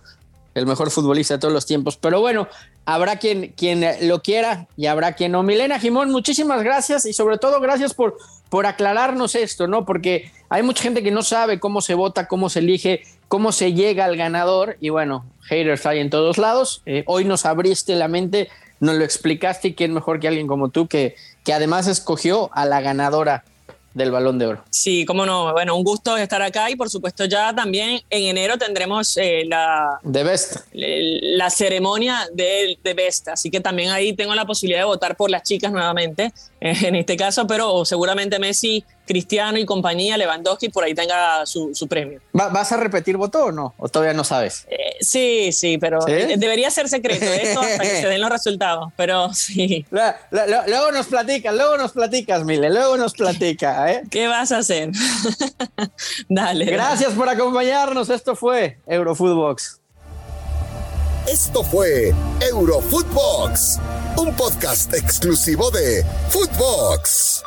el 0.53 0.65
mejor 0.65 0.91
futbolista 0.91 1.35
de 1.35 1.39
todos 1.39 1.53
los 1.53 1.65
tiempos. 1.65 1.97
Pero 1.97 2.19
bueno, 2.19 2.47
habrá 2.85 3.17
quien, 3.17 3.53
quien 3.55 3.85
lo 4.07 4.21
quiera 4.21 4.67
y 4.77 4.87
habrá 4.87 5.13
quien 5.13 5.31
no. 5.31 5.43
Milena 5.43 5.79
Jimón, 5.79 6.11
muchísimas 6.11 6.63
gracias 6.63 7.05
y 7.05 7.13
sobre 7.13 7.37
todo 7.37 7.59
gracias 7.59 7.93
por 7.93 8.17
por 8.51 8.65
aclararnos 8.65 9.35
esto, 9.35 9.65
¿no? 9.67 9.85
Porque 9.85 10.29
hay 10.49 10.61
mucha 10.61 10.83
gente 10.83 11.01
que 11.01 11.09
no 11.09 11.23
sabe 11.23 11.61
cómo 11.61 11.79
se 11.79 11.93
vota, 11.93 12.27
cómo 12.27 12.49
se 12.49 12.59
elige, 12.59 13.01
cómo 13.29 13.53
se 13.53 13.71
llega 13.71 14.03
al 14.03 14.17
ganador. 14.17 14.75
Y 14.81 14.89
bueno, 14.89 15.23
haters 15.43 15.85
hay 15.85 15.99
en 15.99 16.09
todos 16.09 16.37
lados. 16.37 16.81
Eh, 16.85 17.05
hoy 17.07 17.23
nos 17.23 17.45
abriste 17.45 17.95
la 17.95 18.09
mente, 18.09 18.49
nos 18.81 18.95
lo 18.95 19.05
explicaste 19.05 19.69
y 19.69 19.73
quién 19.73 19.93
mejor 19.93 20.19
que 20.19 20.27
alguien 20.27 20.47
como 20.47 20.67
tú 20.67 20.89
que, 20.89 21.15
que 21.45 21.53
además 21.53 21.87
escogió 21.87 22.49
a 22.53 22.65
la 22.65 22.81
ganadora 22.81 23.45
del 23.93 24.11
Balón 24.11 24.39
de 24.39 24.47
Oro. 24.47 24.63
Sí, 24.69 25.05
cómo 25.05 25.25
no. 25.25 25.51
Bueno, 25.53 25.75
un 25.75 25.83
gusto 25.83 26.17
estar 26.17 26.41
acá 26.41 26.69
y 26.69 26.75
por 26.75 26.89
supuesto 26.89 27.25
ya 27.25 27.53
también 27.53 28.01
en 28.09 28.23
enero 28.23 28.57
tendremos 28.57 29.17
eh, 29.17 29.43
la... 29.45 29.99
De 30.03 30.23
Best. 30.23 30.57
La 30.73 31.49
ceremonia 31.49 32.27
de, 32.33 32.77
de 32.83 32.93
Best. 32.93 33.27
Así 33.29 33.49
que 33.49 33.59
también 33.59 33.89
ahí 33.89 34.13
tengo 34.13 34.33
la 34.35 34.45
posibilidad 34.45 34.81
de 34.81 34.85
votar 34.85 35.15
por 35.15 35.29
las 35.29 35.43
chicas 35.43 35.71
nuevamente. 35.71 36.31
en 36.61 36.95
este 36.95 37.17
caso, 37.17 37.47
pero 37.47 37.83
seguramente 37.85 38.37
Messi, 38.37 38.85
Cristiano 39.05 39.57
y 39.57 39.65
compañía, 39.65 40.17
Lewandowski, 40.17 40.69
por 40.69 40.83
ahí 40.83 40.93
tenga 40.93 41.45
su, 41.45 41.87
premio. 41.89 42.21
¿Vas 42.33 42.71
a 42.71 42.77
repetir 42.77 43.17
voto 43.17 43.45
o 43.45 43.51
no? 43.51 43.73
¿O 43.77 43.89
todavía 43.89 44.13
no 44.13 44.23
sabes? 44.23 44.65
Eh, 44.69 44.97
sí, 45.01 45.51
sí, 45.51 45.77
pero 45.77 45.99
debería 46.05 46.69
ser 46.69 46.87
secreto 46.87 47.25
esto 47.25 47.61
hasta 47.61 47.83
que 47.83 48.01
se 48.01 48.07
den 48.07 48.21
los 48.21 48.29
resultados, 48.29 48.91
pero 48.95 49.33
sí. 49.33 49.85
luego 49.91 50.91
nos 50.91 51.07
platicas, 51.07 51.53
luego 51.53 51.77
nos 51.77 51.91
platicas, 51.91 52.43
Mile, 52.43 52.69
luego 52.69 52.97
nos 52.97 53.13
platica. 53.13 53.91
¿eh? 53.91 54.03
¿Qué 54.09 54.27
vas 54.27 54.51
a 54.51 54.59
hacer? 54.59 54.91
dale. 56.29 56.65
Gracias 56.65 57.13
por 57.13 57.27
acompañarnos, 57.29 58.09
esto 58.09 58.35
fue 58.35 58.77
Eurofootbox. 58.87 59.79
Esto 61.27 61.63
fue 61.63 62.13
Eurofootbox, 62.41 63.79
un 64.17 64.35
podcast 64.35 64.93
exclusivo 64.93 65.69
de 65.69 66.03
Footbox. 66.29 67.43